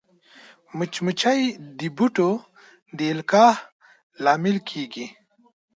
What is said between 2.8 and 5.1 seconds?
د القاح لامل کېږي